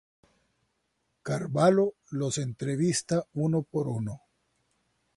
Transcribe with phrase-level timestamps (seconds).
[1.21, 4.21] Carvalho los entrevista uno por uno.